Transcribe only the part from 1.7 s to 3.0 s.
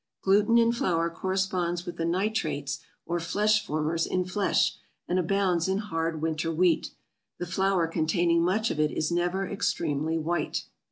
with the nitrates